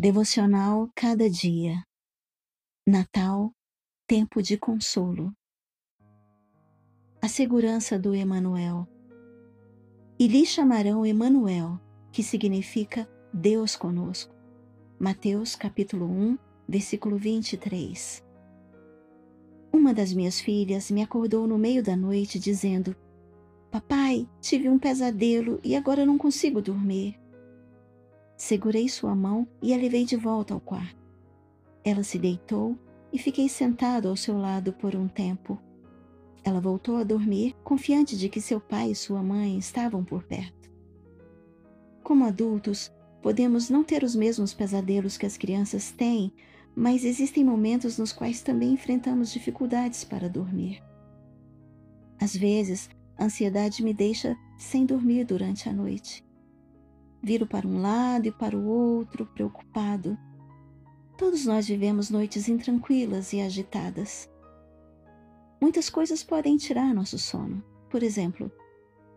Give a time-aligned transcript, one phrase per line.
[0.00, 1.82] Devocional Cada Dia.
[2.86, 3.50] Natal,
[4.06, 5.32] tempo de consolo.
[7.20, 8.86] A segurança do Emanuel.
[10.16, 11.80] E lhe chamarão Emanuel,
[12.12, 14.32] que significa Deus conosco.
[15.00, 16.38] Mateus capítulo 1,
[16.68, 18.24] versículo 23.
[19.72, 22.94] Uma das minhas filhas me acordou no meio da noite dizendo:
[23.68, 27.18] Papai, tive um pesadelo e agora não consigo dormir.
[28.38, 30.96] Segurei sua mão e a levei de volta ao quarto.
[31.84, 32.78] Ela se deitou
[33.12, 35.60] e fiquei sentado ao seu lado por um tempo.
[36.44, 40.70] Ela voltou a dormir, confiante de que seu pai e sua mãe estavam por perto.
[42.04, 46.32] Como adultos, podemos não ter os mesmos pesadelos que as crianças têm,
[46.76, 50.80] mas existem momentos nos quais também enfrentamos dificuldades para dormir.
[52.20, 56.27] Às vezes, a ansiedade me deixa sem dormir durante a noite.
[57.22, 60.16] Viro para um lado e para o outro, preocupado.
[61.16, 64.30] Todos nós vivemos noites intranquilas e agitadas.
[65.60, 67.62] Muitas coisas podem tirar nosso sono.
[67.90, 68.50] Por exemplo,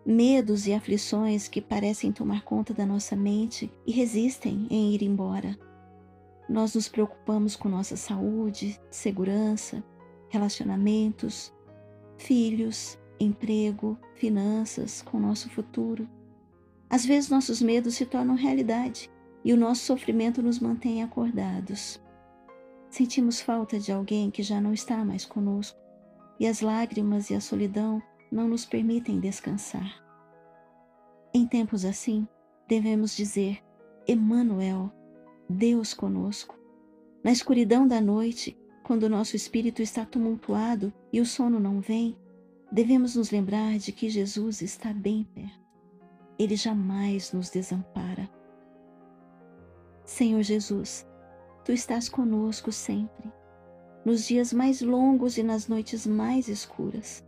[0.05, 5.57] medos e aflições que parecem tomar conta da nossa mente e resistem em ir embora.
[6.49, 9.83] Nós nos preocupamos com nossa saúde, segurança,
[10.29, 11.53] relacionamentos,
[12.17, 16.09] filhos, emprego, finanças, com nosso futuro.
[16.91, 19.09] Às vezes nossos medos se tornam realidade
[19.45, 22.01] e o nosso sofrimento nos mantém acordados.
[22.89, 25.79] Sentimos falta de alguém que já não está mais conosco
[26.37, 30.03] e as lágrimas e a solidão não nos permitem descansar.
[31.33, 32.27] Em tempos assim,
[32.67, 33.63] devemos dizer:
[34.05, 34.91] Emmanuel,
[35.49, 36.59] Deus conosco.
[37.23, 42.17] Na escuridão da noite, quando nosso espírito está tumultuado e o sono não vem,
[42.69, 45.60] devemos nos lembrar de que Jesus está bem perto.
[46.41, 48.27] Ele jamais nos desampara.
[50.03, 51.07] Senhor Jesus,
[51.63, 53.31] Tu estás conosco sempre,
[54.03, 57.23] nos dias mais longos e nas noites mais escuras.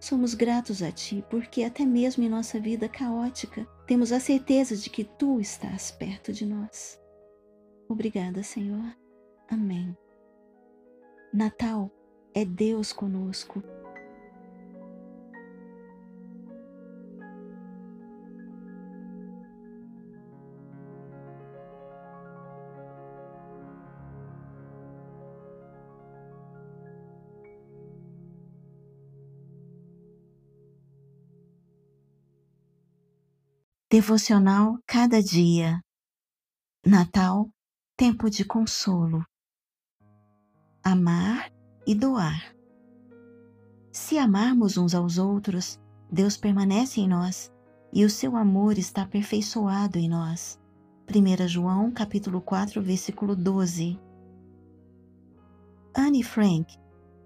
[0.00, 4.90] Somos gratos a Ti porque, até mesmo em nossa vida caótica, temos a certeza de
[4.90, 7.00] que Tu estás perto de nós.
[7.88, 8.96] Obrigada, Senhor.
[9.48, 9.96] Amém.
[11.32, 11.88] Natal
[12.34, 13.62] é Deus conosco
[33.92, 35.82] Devocional Cada Dia.
[36.86, 37.50] Natal,
[37.96, 39.26] tempo de consolo.
[40.80, 41.50] Amar
[41.84, 42.54] e doar.
[43.90, 47.52] Se amarmos uns aos outros, Deus permanece em nós
[47.92, 50.56] e o seu amor está aperfeiçoado em nós.
[51.12, 53.98] 1 João capítulo 4, versículo 12.
[55.96, 56.78] Anne Frank,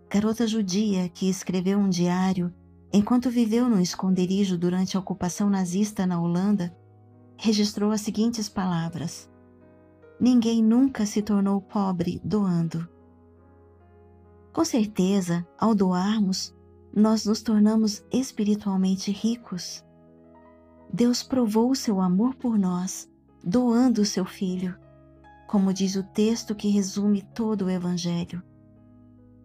[0.08, 2.50] garota judia que escreveu um diário
[2.96, 6.72] Enquanto viveu num esconderijo durante a ocupação nazista na Holanda,
[7.36, 9.28] registrou as seguintes palavras:
[10.20, 12.88] Ninguém nunca se tornou pobre doando.
[14.52, 16.54] Com certeza, ao doarmos,
[16.94, 19.84] nós nos tornamos espiritualmente ricos.
[20.92, 23.10] Deus provou seu amor por nós,
[23.42, 24.78] doando o seu Filho,
[25.48, 28.40] como diz o texto que resume todo o Evangelho.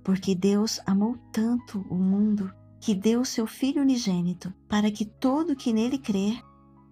[0.04, 5.74] Porque Deus amou tanto o mundo que deu seu Filho unigênito, para que todo que
[5.74, 6.42] nele crer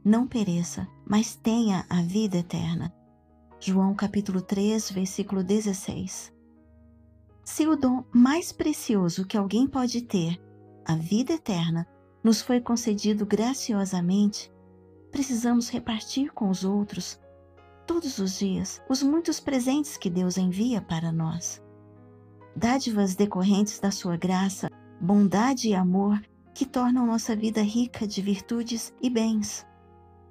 [0.03, 2.93] não pereça, mas tenha a vida eterna.
[3.59, 6.33] João capítulo 3, versículo 16.
[7.43, 10.39] Se o dom mais precioso que alguém pode ter,
[10.85, 11.87] a vida eterna,
[12.23, 14.51] nos foi concedido graciosamente,
[15.11, 17.19] precisamos repartir com os outros,
[17.85, 21.61] todos os dias, os muitos presentes que Deus envia para nós.
[22.55, 24.69] Dádivas decorrentes da sua graça
[24.99, 26.21] bondade e amor
[26.53, 29.65] que tornam nossa vida rica de virtudes e bens.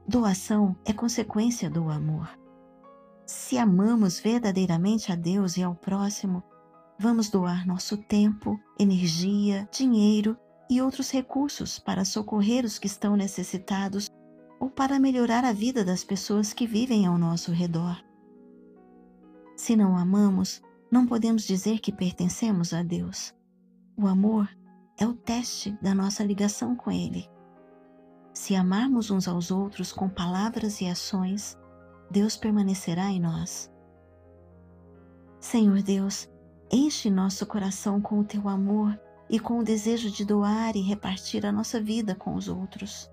[0.09, 2.29] Doação é consequência do amor.
[3.25, 6.43] Se amamos verdadeiramente a Deus e ao próximo,
[6.99, 10.37] vamos doar nosso tempo, energia, dinheiro
[10.71, 14.09] e outros recursos para socorrer os que estão necessitados
[14.59, 18.03] ou para melhorar a vida das pessoas que vivem ao nosso redor.
[19.57, 23.35] Se não amamos, não podemos dizer que pertencemos a Deus.
[23.97, 24.49] O amor
[24.99, 27.29] é o teste da nossa ligação com Ele.
[28.33, 31.59] Se amarmos uns aos outros com palavras e ações,
[32.11, 33.73] Deus permanecerá em nós.
[35.41, 36.29] Senhor Deus,
[36.71, 38.99] enche nosso coração com o teu amor
[39.29, 43.11] e com o desejo de doar e repartir a nossa vida com os outros.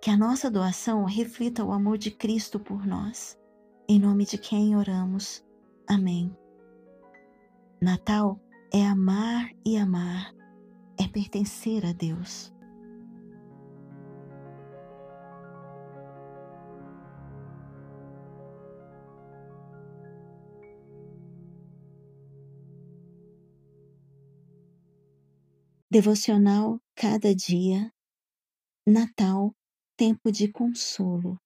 [0.00, 3.38] Que a nossa doação reflita o amor de Cristo por nós.
[3.88, 5.44] em nome de quem oramos.
[5.88, 6.34] Amém.
[7.82, 8.40] Natal
[8.72, 10.32] é amar e amar,
[11.00, 12.52] é pertencer a Deus.
[25.90, 27.90] Devocional Cada Dia,
[28.86, 29.54] Natal,
[29.96, 31.40] Tempo de Consolo.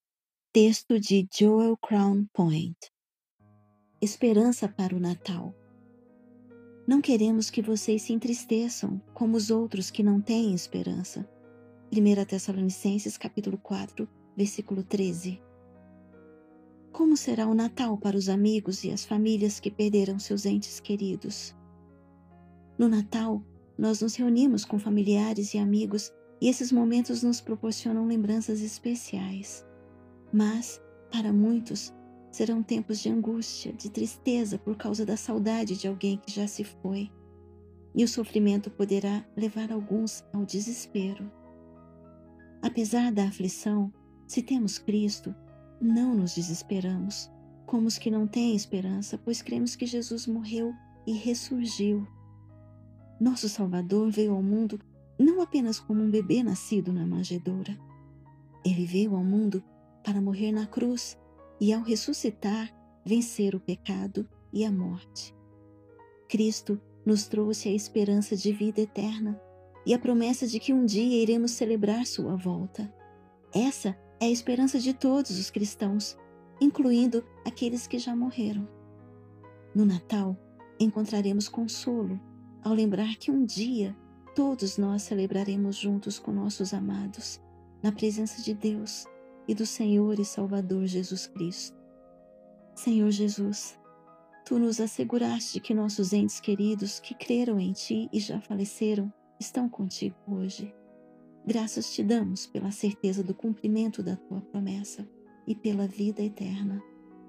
[0.53, 2.77] Texto de Joel Crown Point.
[4.01, 5.55] Esperança para o Natal.
[6.87, 11.27] Não queremos que vocês se entristeçam como os outros que não têm esperança.
[11.91, 15.41] 1 Tessalonicenses capítulo 4, versículo 13.
[16.93, 21.57] Como será o Natal para os amigos e as famílias que perderam seus entes queridos?
[22.77, 23.43] No Natal,
[23.79, 29.65] nós nos reunimos com familiares e amigos e esses momentos nos proporcionam lembranças especiais.
[30.31, 31.95] Mas, para muitos,
[32.35, 36.65] serão tempos de angústia, de tristeza por causa da saudade de alguém que já se
[36.65, 37.11] foi.
[37.95, 41.31] E o sofrimento poderá levar alguns ao desespero.
[42.61, 43.93] Apesar da aflição,
[44.27, 45.35] se temos Cristo,
[45.81, 47.31] não nos desesperamos,
[47.67, 50.75] como os que não têm esperança, pois cremos que Jesus morreu
[51.07, 52.05] e ressurgiu
[53.21, 54.81] nosso Salvador veio ao mundo
[55.19, 57.79] não apenas como um bebê nascido na manjedoura.
[58.65, 59.63] Ele veio ao mundo
[60.05, 61.17] para morrer na cruz
[61.65, 62.71] e, ao ressuscitar,
[63.07, 65.35] vencer o pecado e a morte.
[66.29, 69.41] Cristo nos trouxe a esperança de vida eterna
[69.87, 72.95] e a promessa de que um dia iremos celebrar sua volta.
[73.51, 76.19] Essa é a esperança de todos os cristãos,
[76.61, 78.69] incluindo aqueles que já morreram.
[79.75, 80.37] No Natal,
[80.79, 82.21] encontraremos consolo
[82.63, 83.97] ao lembrar que um dia
[84.35, 87.41] todos nós celebraremos juntos com nossos amados,
[87.83, 89.07] na presença de Deus
[89.47, 91.77] e do Senhor e Salvador Jesus Cristo.
[92.75, 93.79] Senhor Jesus,
[94.45, 99.69] tu nos asseguraste que nossos entes queridos que creram em ti e já faleceram estão
[99.69, 100.75] contigo hoje.
[101.47, 105.07] Graças te damos pela certeza do cumprimento da tua promessa
[105.47, 106.83] e pela vida eterna.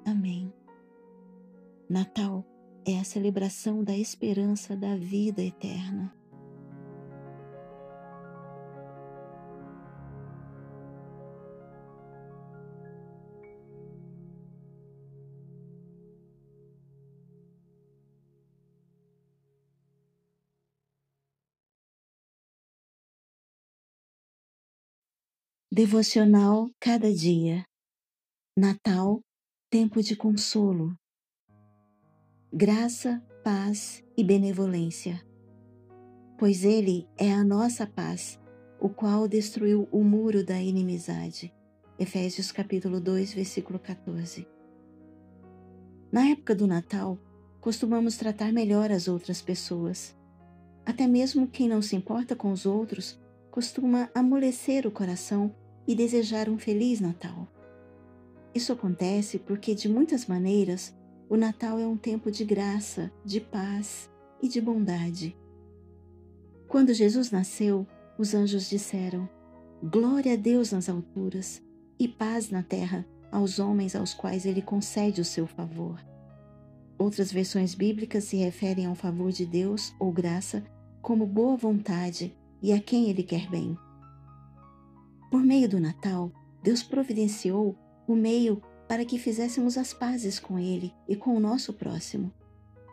[0.05, 0.53] Amém.
[1.89, 2.45] Natal
[2.85, 6.13] é a celebração da esperança da vida eterna.
[25.77, 27.65] Devocional Cada Dia
[28.57, 29.19] Natal
[29.69, 30.95] Tempo de Consolo
[32.49, 35.21] graça, paz e benevolência.
[36.39, 38.39] Pois Ele é a nossa paz,
[38.79, 41.53] o qual destruiu o muro da inimizade.
[41.99, 44.47] Efésios capítulo 2, versículo 14.
[46.09, 47.19] Na época do Natal,
[47.59, 50.15] costumamos tratar melhor as outras pessoas.
[50.85, 53.19] Até mesmo quem não se importa com os outros
[53.51, 55.53] costuma amolecer o coração
[55.87, 57.47] e desejar um feliz Natal.
[58.53, 60.95] Isso acontece porque, de muitas maneiras,
[61.29, 64.09] o Natal é um tempo de graça, de paz
[64.41, 65.35] e de bondade.
[66.67, 67.85] Quando Jesus nasceu,
[68.17, 69.27] os anjos disseram:
[69.83, 71.61] Glória a Deus nas alturas
[71.99, 75.99] e paz na terra aos homens aos quais ele concede o seu favor.
[76.97, 80.63] Outras versões bíblicas se referem ao favor de Deus ou graça
[81.01, 83.77] como boa vontade e a quem ele quer bem.
[85.35, 86.31] Por meio do Natal,
[86.63, 87.77] Deus providenciou
[88.07, 92.31] o meio para que fizéssemos as pazes com Ele e com o nosso próximo.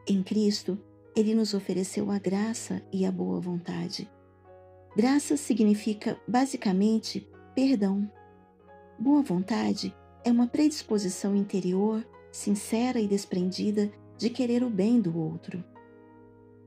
[0.09, 0.77] Em Cristo,
[1.15, 4.11] Ele nos ofereceu a graça e a boa vontade.
[4.97, 8.11] Graça significa, basicamente, perdão.
[8.99, 9.95] Boa vontade
[10.25, 15.65] é uma predisposição interior, sincera e desprendida de querer o bem do outro.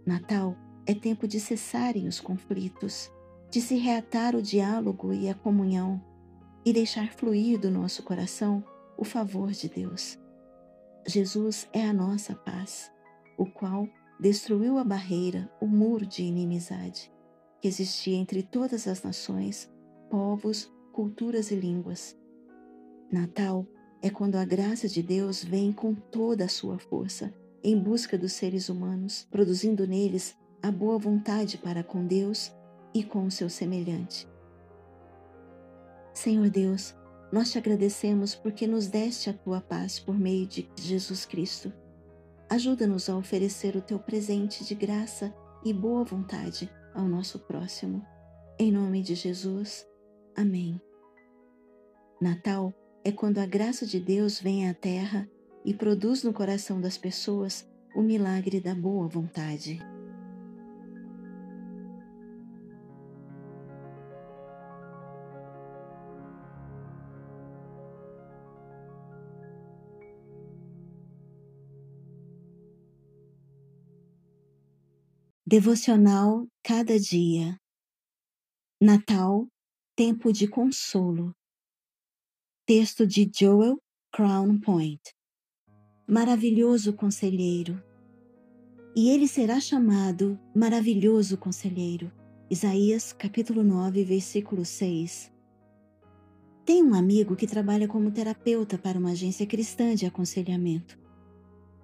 [0.05, 0.55] Natal
[0.85, 3.11] é tempo de cessarem os conflitos,
[3.49, 6.01] de se reatar o diálogo e a comunhão
[6.65, 8.63] e deixar fluir do nosso coração
[8.97, 10.17] o favor de Deus.
[11.07, 12.91] Jesus é a nossa paz,
[13.37, 13.87] o qual
[14.19, 17.11] destruiu a barreira, o muro de inimizade
[17.65, 19.67] que existia entre todas as nações,
[20.07, 22.15] povos, culturas e línguas.
[23.11, 23.65] Natal
[24.03, 27.33] é quando a graça de Deus vem com toda a sua força
[27.63, 32.53] em busca dos seres humanos, produzindo neles a boa vontade para com Deus
[32.95, 34.25] e com o seu semelhante.
[36.13, 36.95] Senhor Deus,
[37.31, 41.73] nós te agradecemos porque nos deste a tua paz por meio de Jesus Cristo.
[42.49, 45.35] Ajuda-nos a oferecer o teu presente de graça
[45.65, 48.01] e boa vontade ao nosso próximo.
[48.57, 49.85] Em nome de Jesus.
[50.33, 50.79] Amém.
[52.21, 52.73] Natal
[53.03, 55.29] é quando a graça de Deus vem à terra
[55.65, 59.79] e produz no coração das pessoas o milagre da boa vontade.
[75.47, 77.55] Devocional Cada Dia.
[78.81, 79.47] Natal
[79.95, 81.35] Tempo de Consolo.
[82.65, 83.79] Texto de Joel
[84.11, 84.99] Crown Point.
[86.09, 87.79] Maravilhoso Conselheiro.
[88.95, 92.11] E ele será chamado Maravilhoso Conselheiro.
[92.49, 95.31] Isaías capítulo 9 versículo 6
[96.65, 101.04] Tem um amigo que trabalha como terapeuta para uma agência cristã de aconselhamento.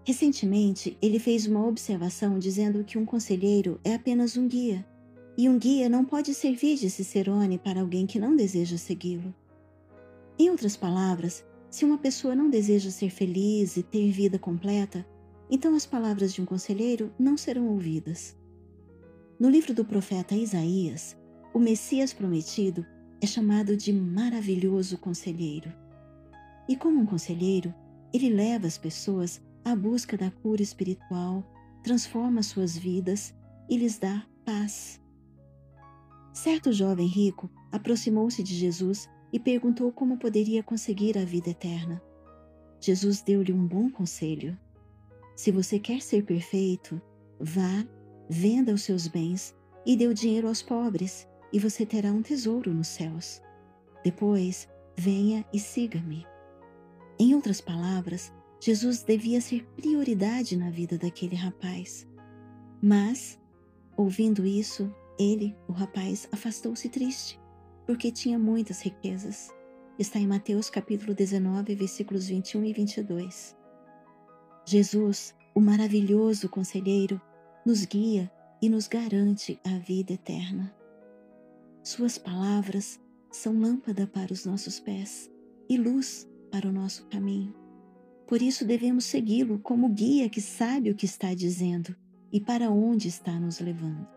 [0.03, 4.85] Recentemente, ele fez uma observação dizendo que um conselheiro é apenas um guia,
[5.37, 9.33] e um guia não pode servir de cicerone para alguém que não deseja segui-lo.
[10.39, 15.05] Em outras palavras, se uma pessoa não deseja ser feliz e ter vida completa,
[15.49, 18.35] então as palavras de um conselheiro não serão ouvidas.
[19.39, 21.15] No livro do profeta Isaías,
[21.53, 22.85] o Messias prometido
[23.21, 25.71] é chamado de maravilhoso conselheiro.
[26.67, 27.73] E como um conselheiro,
[28.13, 31.43] ele leva as pessoas a busca da cura espiritual
[31.83, 33.33] transforma suas vidas
[33.69, 35.01] e lhes dá paz.
[36.33, 42.01] Certo jovem rico aproximou-se de Jesus e perguntou como poderia conseguir a vida eterna.
[42.79, 44.57] Jesus deu-lhe um bom conselho.
[45.35, 47.01] Se você quer ser perfeito,
[47.39, 47.85] vá,
[48.29, 52.73] venda os seus bens e dê o dinheiro aos pobres, e você terá um tesouro
[52.73, 53.41] nos céus.
[54.03, 56.25] Depois, venha e siga-me.
[57.19, 58.31] Em outras palavras,
[58.63, 62.07] Jesus devia ser prioridade na vida daquele rapaz.
[62.79, 63.39] Mas,
[63.97, 67.39] ouvindo isso, ele, o rapaz, afastou-se triste,
[67.87, 69.49] porque tinha muitas riquezas.
[69.97, 73.57] Está em Mateus capítulo 19, versículos 21 e 22.
[74.63, 77.19] Jesus, o maravilhoso conselheiro,
[77.65, 80.71] nos guia e nos garante a vida eterna.
[81.81, 82.99] Suas palavras
[83.31, 85.31] são lâmpada para os nossos pés
[85.67, 87.60] e luz para o nosso caminho.
[88.31, 91.93] Por isso devemos segui-lo como guia que sabe o que está dizendo
[92.31, 94.07] e para onde está nos levando.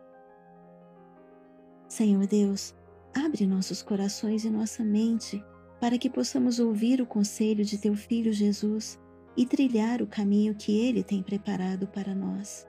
[1.88, 2.76] Senhor Deus,
[3.12, 5.44] abre nossos corações e nossa mente
[5.80, 9.00] para que possamos ouvir o conselho de teu Filho Jesus
[9.36, 12.68] e trilhar o caminho que ele tem preparado para nós.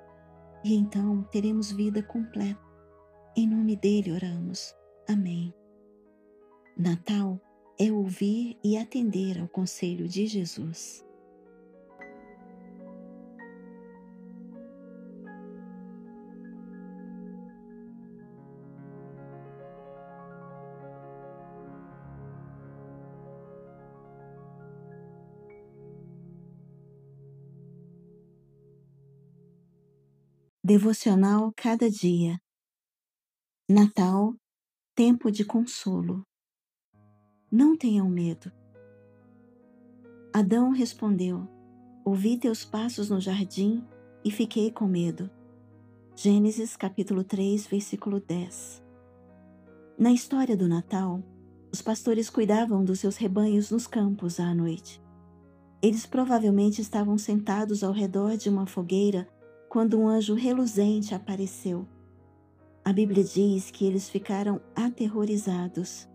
[0.64, 2.60] E então teremos vida completa.
[3.38, 4.74] Em nome dele oramos.
[5.08, 5.54] Amém.
[6.76, 7.40] Natal
[7.80, 11.06] é ouvir e atender ao conselho de Jesus.
[30.68, 32.42] Devocional Cada Dia
[33.70, 34.34] Natal
[34.96, 36.24] Tempo de Consolo
[37.52, 38.52] Não tenham medo.
[40.34, 41.48] Adão respondeu:
[42.04, 43.86] Ouvi teus passos no jardim
[44.24, 45.30] e fiquei com medo.
[46.16, 48.84] Gênesis capítulo 3, versículo 10.
[50.00, 51.22] Na história do Natal,
[51.72, 55.00] os pastores cuidavam dos seus rebanhos nos campos à noite.
[55.80, 59.30] Eles provavelmente estavam sentados ao redor de uma fogueira
[59.76, 61.86] quando um anjo reluzente apareceu.
[62.82, 66.08] A Bíblia diz que eles ficaram aterrorizados.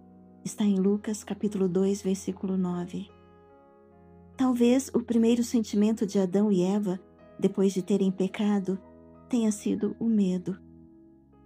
[0.43, 3.11] Está em Lucas capítulo 2, versículo 9.
[4.35, 6.99] Talvez o primeiro sentimento de Adão e Eva,
[7.39, 8.81] depois de terem pecado,
[9.29, 10.59] tenha sido o medo.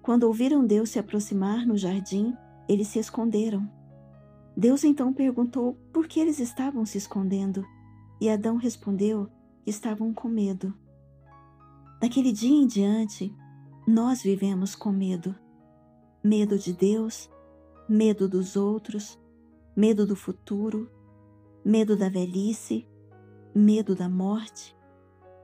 [0.00, 2.32] Quando ouviram Deus se aproximar no jardim,
[2.68, 3.68] eles se esconderam.
[4.56, 7.66] Deus então perguntou por que eles estavam se escondendo,
[8.20, 9.28] e Adão respondeu
[9.64, 10.72] que estavam com medo.
[12.04, 13.34] Daquele dia em diante,
[13.88, 15.34] nós vivemos com medo.
[16.22, 17.30] Medo de Deus,
[17.88, 19.18] medo dos outros,
[19.74, 20.90] medo do futuro,
[21.64, 22.86] medo da velhice,
[23.54, 24.76] medo da morte.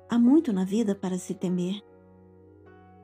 [0.06, 1.82] Há muito na vida para se temer.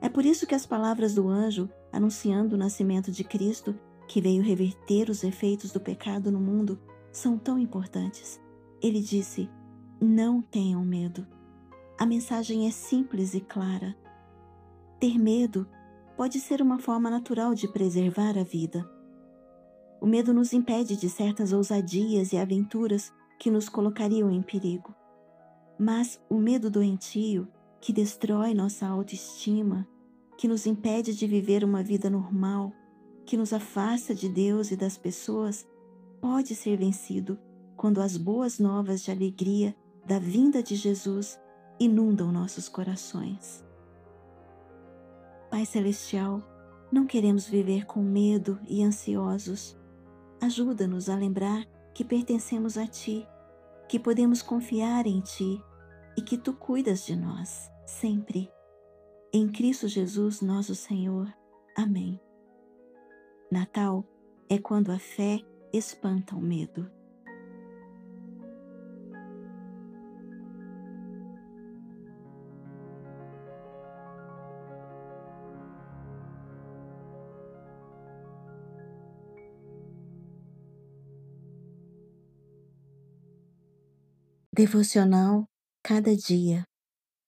[0.03, 3.75] É por isso que as palavras do anjo anunciando o nascimento de Cristo,
[4.07, 6.79] que veio reverter os efeitos do pecado no mundo,
[7.11, 8.39] são tão importantes.
[8.83, 9.49] Ele disse:
[9.99, 11.27] Não tenham medo.
[11.99, 13.97] A mensagem é simples e clara.
[15.01, 15.67] Ter medo
[16.15, 18.87] pode ser uma forma natural de preservar a vida.
[19.99, 24.95] O medo nos impede de certas ousadias e aventuras que nos colocariam em perigo.
[25.79, 27.49] Mas o medo doentio,
[27.81, 29.89] que destrói nossa autoestima,
[30.37, 32.75] que nos impede de viver uma vida normal,
[33.25, 35.67] que nos afasta de Deus e das pessoas,
[36.21, 37.39] pode ser vencido
[37.75, 39.75] quando as boas novas de alegria
[40.07, 41.39] da vinda de Jesus
[41.79, 43.65] inundam nossos corações.
[45.51, 46.43] Pai Celestial,
[46.91, 49.79] não queremos viver com medo e ansiosos.
[50.41, 51.65] Ajuda-nos a lembrar
[51.95, 53.27] que pertencemos a Ti,
[53.89, 55.63] que podemos confiar em Ti
[56.17, 58.51] e que Tu cuidas de nós, sempre.
[59.33, 61.33] Em Cristo Jesus, nosso Senhor.
[61.77, 62.21] Amém.
[63.51, 64.05] Natal
[64.49, 65.41] é quando a fé
[65.73, 66.91] espanta o medo.
[84.57, 85.47] Devocional
[85.83, 86.65] cada dia.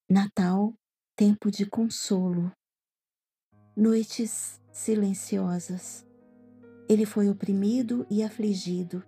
[0.08, 0.72] Natal,
[1.14, 2.50] tempo de consolo.
[3.76, 6.06] Noites silenciosas.
[6.88, 9.04] Ele foi oprimido e afligido,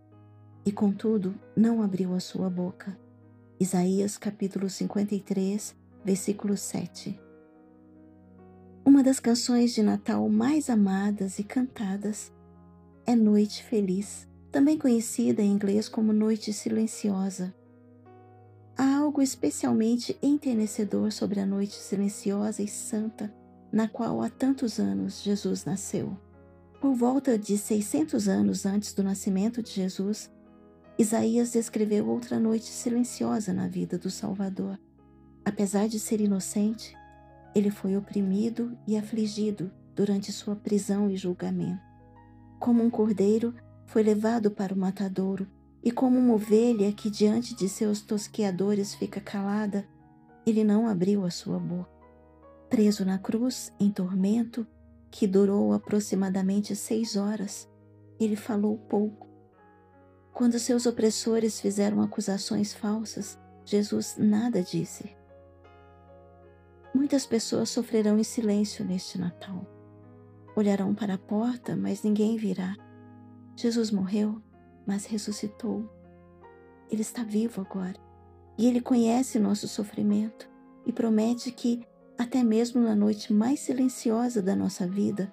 [0.66, 2.94] e contudo não abriu a sua boca.
[3.58, 5.74] Isaías capítulo 53,
[6.04, 7.18] versículo 7.
[8.84, 12.30] Uma das canções de Natal mais amadas e cantadas
[13.06, 17.58] é Noite Feliz, também conhecida em inglês como Noite Silenciosa.
[18.82, 23.30] Há algo especialmente enternecedor sobre a noite silenciosa e santa
[23.70, 26.16] na qual há tantos anos Jesus nasceu.
[26.80, 30.30] Por volta de 600 anos antes do nascimento de Jesus,
[30.98, 34.80] Isaías descreveu outra noite silenciosa na vida do Salvador.
[35.44, 36.96] Apesar de ser inocente,
[37.54, 41.82] ele foi oprimido e afligido durante sua prisão e julgamento.
[42.58, 45.46] Como um cordeiro, foi levado para o matadouro
[45.82, 49.86] e como uma ovelha que diante de seus tosqueadores fica calada,
[50.46, 51.90] ele não abriu a sua boca.
[52.68, 54.66] Preso na cruz, em tormento,
[55.10, 57.68] que durou aproximadamente seis horas,
[58.18, 59.28] ele falou pouco.
[60.32, 65.16] Quando seus opressores fizeram acusações falsas, Jesus nada disse.
[66.94, 69.66] Muitas pessoas sofrerão em silêncio neste Natal.
[70.54, 72.76] Olharão para a porta, mas ninguém virá.
[73.56, 74.42] Jesus morreu
[74.86, 75.88] mas ressuscitou.
[76.90, 77.98] Ele está vivo agora
[78.58, 80.48] e ele conhece nosso sofrimento
[80.84, 81.86] e promete que,
[82.18, 85.32] até mesmo na noite mais silenciosa da nossa vida,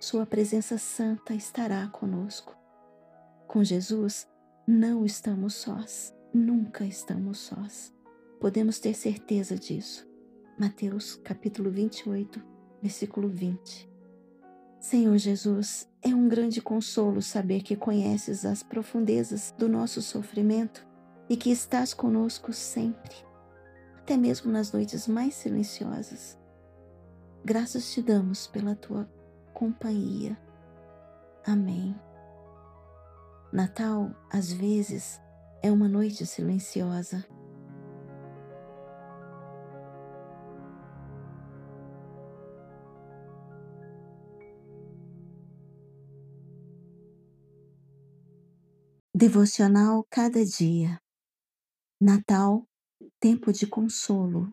[0.00, 2.54] Sua presença santa estará conosco.
[3.46, 4.28] Com Jesus,
[4.66, 7.94] não estamos sós, nunca estamos sós.
[8.38, 10.06] Podemos ter certeza disso.
[10.58, 12.42] Mateus capítulo 28,
[12.82, 13.93] versículo 20.
[14.84, 20.86] Senhor Jesus, é um grande consolo saber que conheces as profundezas do nosso sofrimento
[21.26, 23.16] e que estás conosco sempre,
[23.96, 26.38] até mesmo nas noites mais silenciosas.
[27.42, 29.08] Graças te damos pela tua
[29.54, 30.36] companhia.
[31.46, 31.98] Amém.
[33.50, 35.18] Natal, às vezes,
[35.62, 37.24] é uma noite silenciosa
[49.26, 51.00] Devocional cada dia.
[51.98, 52.62] Natal,
[53.18, 54.50] tempo de consolo.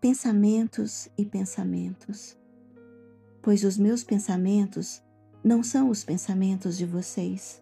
[0.00, 2.38] Pensamentos e pensamentos.
[3.42, 5.02] Pois os meus pensamentos
[5.42, 7.60] não são os pensamentos de vocês,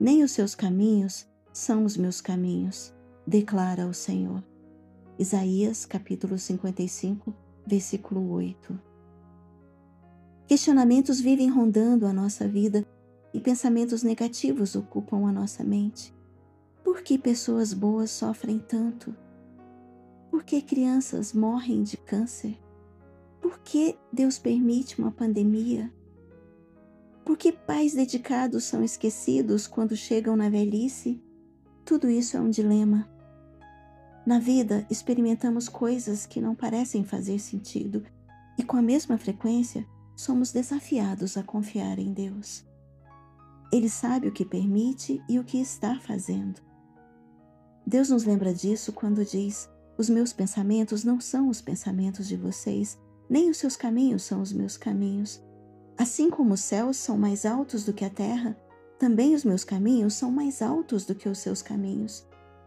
[0.00, 2.90] nem os seus caminhos são os meus caminhos,
[3.26, 4.42] declara o Senhor.
[5.18, 8.80] Isaías capítulo 55, versículo 8.
[10.46, 12.86] Questionamentos vivem rondando a nossa vida
[13.32, 16.14] e pensamentos negativos ocupam a nossa mente.
[16.82, 19.14] Por que pessoas boas sofrem tanto?
[20.30, 22.58] Por que crianças morrem de câncer?
[23.40, 25.92] Por que Deus permite uma pandemia?
[27.24, 31.22] Por que pais dedicados são esquecidos quando chegam na velhice?
[31.84, 33.08] Tudo isso é um dilema.
[34.26, 38.04] Na vida, experimentamos coisas que não parecem fazer sentido
[38.58, 42.64] e, com a mesma frequência, somos desafiados a confiar em Deus.
[43.72, 46.60] Ele sabe o que permite e o que está fazendo.
[47.86, 52.98] Deus nos lembra disso quando diz: Os meus pensamentos não são os pensamentos de vocês,
[53.28, 55.42] nem os seus caminhos são os meus caminhos.
[55.96, 58.56] Assim como os céus são mais altos do que a terra,
[58.98, 62.26] também os meus caminhos são mais altos do que os seus caminhos,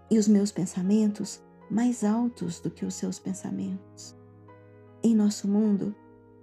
[0.10, 4.16] e os meus pensamentos mais altos do que os seus pensamentos.
[5.04, 5.96] Em nosso mundo,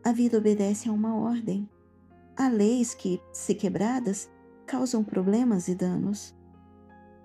[0.02, 1.68] a vida obedece a uma ordem.
[2.36, 4.28] Há leis que, se quebradas,
[4.70, 6.32] causam problemas e danos.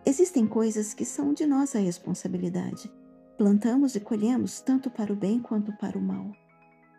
[0.04, 2.92] Existem coisas que são de nossa responsabilidade.
[3.38, 6.32] Plantamos e colhemos tanto para o bem quanto para o mal.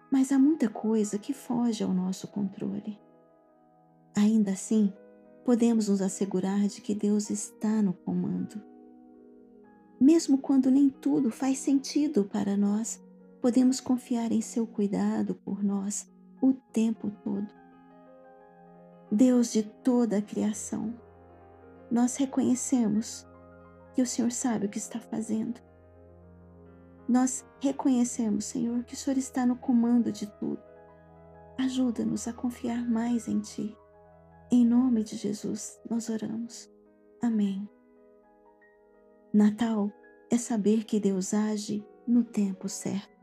[0.09, 2.97] Mas há muita coisa que foge ao nosso controle.
[4.15, 4.93] Ainda assim,
[5.45, 8.63] podemos nos assegurar de que Deus está no comando.
[10.01, 13.03] Mesmo quando nem tudo faz sentido para nós,
[13.43, 16.09] podemos confiar em seu cuidado por nós
[16.41, 17.66] o tempo todo.
[19.11, 20.95] Deus de toda a criação,
[21.91, 23.27] nós reconhecemos
[23.95, 25.61] que o Senhor sabe o que está fazendo.
[27.09, 30.61] Nós reconhecemos, Senhor, que o Senhor está no comando de tudo.
[31.57, 33.77] Ajuda-nos a confiar mais em Ti.
[34.51, 36.71] Em nome de Jesus, nós oramos.
[37.23, 37.69] Amém.
[39.33, 39.91] Natal
[40.31, 43.16] é saber que Deus age no tempo certo.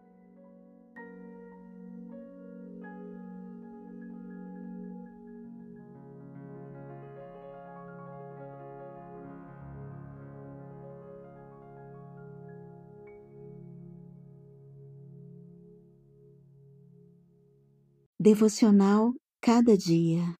[18.26, 20.34] Devocional Cada Dia.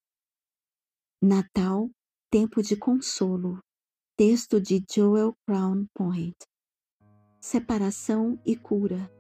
[1.22, 1.90] Natal,
[2.32, 3.60] Tempo de Consolo.
[4.16, 6.38] Texto de Joel Crown Point.
[7.42, 9.12] Separação e cura.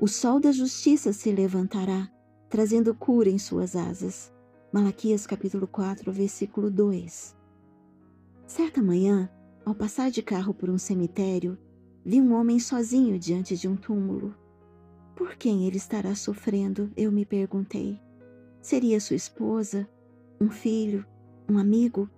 [0.00, 2.10] O sol da justiça se levantará,
[2.48, 4.32] trazendo cura em suas asas.
[4.72, 7.36] Malaquias capítulo 4, versículo 2
[8.48, 9.30] Certa manhã,
[9.64, 11.56] ao passar de carro por um cemitério,
[12.04, 14.34] vi um homem sozinho diante de um túmulo.
[15.20, 16.90] Por quem ele estará sofrendo?
[16.96, 18.00] Eu me perguntei.
[18.62, 19.86] Seria sua esposa,
[20.40, 21.04] um filho,
[21.46, 22.08] um amigo?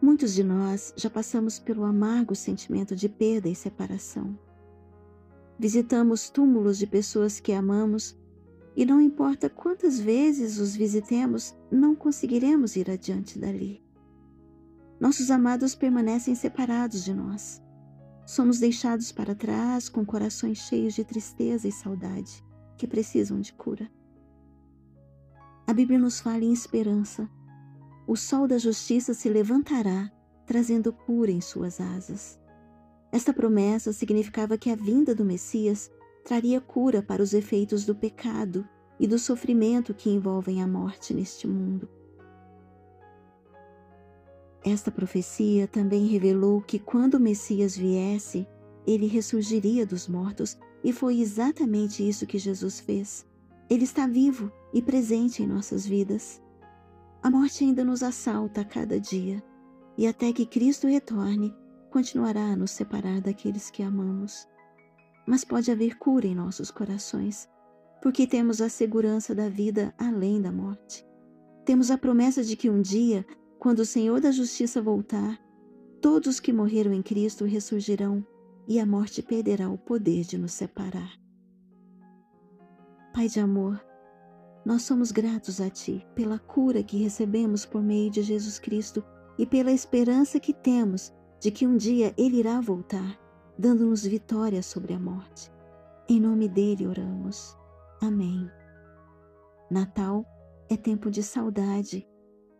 [0.00, 4.38] Muitos de nós já passamos pelo amargo sentimento de perda e separação.
[5.58, 8.16] Visitamos túmulos de pessoas que amamos
[8.76, 13.82] e não importa quantas vezes os visitemos, não conseguiremos ir adiante dali.
[15.00, 17.63] Nossos amados permanecem separados de nós.
[18.26, 22.42] Somos deixados para trás com corações cheios de tristeza e saudade
[22.76, 23.90] que precisam de cura.
[25.66, 27.28] A Bíblia nos fala em esperança.
[28.06, 30.10] O sol da justiça se levantará,
[30.46, 32.38] trazendo cura em suas asas.
[33.12, 35.90] Esta promessa significava que a vinda do Messias
[36.24, 38.66] traria cura para os efeitos do pecado
[38.98, 41.88] e do sofrimento que envolvem a morte neste mundo.
[44.64, 48.48] Esta profecia também revelou que quando o Messias viesse,
[48.86, 53.26] ele ressurgiria dos mortos, e foi exatamente isso que Jesus fez.
[53.68, 56.42] Ele está vivo e presente em nossas vidas.
[57.22, 59.42] A morte ainda nos assalta a cada dia,
[59.98, 61.54] e até que Cristo retorne,
[61.90, 64.48] continuará a nos separar daqueles que amamos.
[65.26, 67.48] Mas pode haver cura em nossos corações,
[68.02, 71.06] porque temos a segurança da vida além da morte.
[71.64, 73.24] Temos a promessa de que um dia
[73.64, 75.40] quando o Senhor da Justiça voltar,
[75.98, 78.22] todos que morreram em Cristo ressurgirão
[78.68, 81.18] e a morte perderá o poder de nos separar.
[83.14, 83.82] Pai de amor,
[84.66, 89.02] nós somos gratos a Ti pela cura que recebemos por meio de Jesus Cristo
[89.38, 93.18] e pela esperança que temos de que um dia Ele irá voltar,
[93.58, 95.50] dando-nos vitória sobre a morte.
[96.06, 97.56] Em nome dele oramos.
[98.02, 98.46] Amém.
[99.70, 100.22] Natal
[100.68, 102.06] é tempo de saudade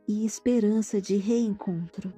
[0.07, 2.13] e esperança de reencontro.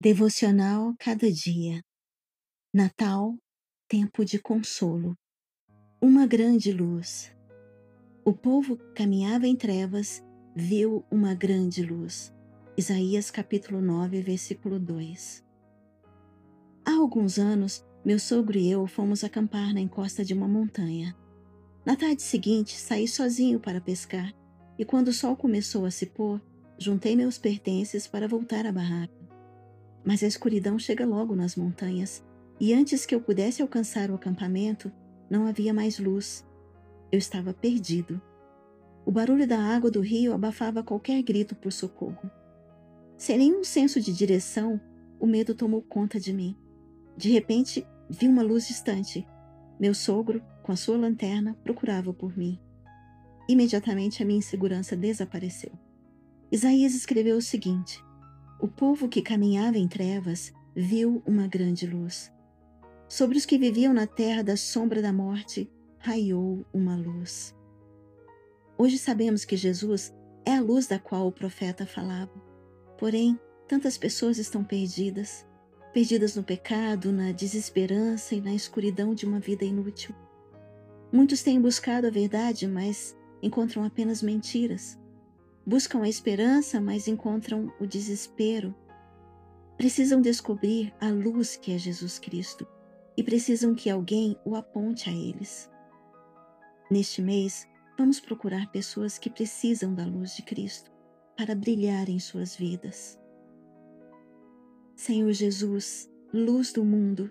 [0.00, 1.82] Devocional cada dia.
[2.74, 3.34] Natal,
[3.88, 5.16] tempo de consolo.
[6.00, 7.34] Uma grande luz.
[8.24, 10.22] O povo caminhava em trevas,
[10.54, 12.34] viu uma grande luz.
[12.76, 15.43] Isaías capítulo 9, versículo 2.
[16.86, 21.16] Há alguns anos, meu sogro e eu fomos acampar na encosta de uma montanha.
[21.84, 24.34] Na tarde seguinte, saí sozinho para pescar
[24.78, 26.42] e, quando o sol começou a se pôr,
[26.78, 29.14] juntei meus pertences para voltar à barraca.
[30.04, 32.22] Mas a escuridão chega logo nas montanhas
[32.60, 34.92] e, antes que eu pudesse alcançar o acampamento,
[35.30, 36.46] não havia mais luz.
[37.10, 38.20] Eu estava perdido.
[39.06, 42.30] O barulho da água do rio abafava qualquer grito por socorro.
[43.16, 44.78] Sem nenhum senso de direção,
[45.18, 46.54] o medo tomou conta de mim.
[47.16, 49.26] De repente, vi uma luz distante.
[49.78, 52.58] Meu sogro, com a sua lanterna, procurava por mim.
[53.48, 55.72] Imediatamente a minha insegurança desapareceu.
[56.50, 58.02] Isaías escreveu o seguinte:
[58.60, 62.32] O povo que caminhava em trevas viu uma grande luz.
[63.08, 67.54] Sobre os que viviam na terra da sombra da morte, raiou uma luz.
[68.76, 70.12] Hoje sabemos que Jesus
[70.44, 72.32] é a luz da qual o profeta falava.
[72.98, 75.46] Porém, tantas pessoas estão perdidas,
[75.94, 80.12] perdidas no pecado, na desesperança e na escuridão de uma vida inútil.
[81.12, 84.98] Muitos têm buscado a verdade, mas encontram apenas mentiras.
[85.64, 88.74] Buscam a esperança, mas encontram o desespero.
[89.76, 92.66] Precisam descobrir a luz que é Jesus Cristo
[93.16, 95.70] e precisam que alguém o aponte a eles.
[96.90, 100.90] Neste mês, vamos procurar pessoas que precisam da luz de Cristo
[101.36, 103.16] para brilhar em suas vidas.
[104.96, 107.30] Senhor Jesus, luz do mundo,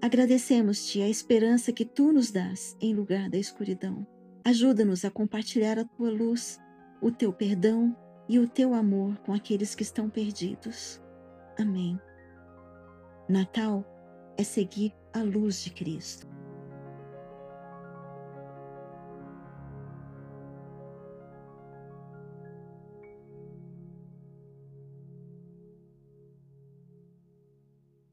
[0.00, 4.06] agradecemos-te a esperança que tu nos dás em lugar da escuridão.
[4.44, 6.60] Ajuda-nos a compartilhar a tua luz,
[7.02, 7.94] o teu perdão
[8.28, 11.02] e o teu amor com aqueles que estão perdidos.
[11.58, 12.00] Amém.
[13.28, 13.84] Natal
[14.38, 16.25] é seguir a luz de Cristo.